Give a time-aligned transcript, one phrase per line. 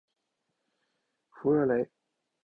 [1.29, 1.87] 弗热雷。